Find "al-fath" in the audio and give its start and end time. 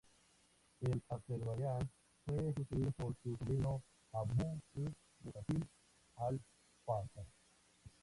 6.15-7.27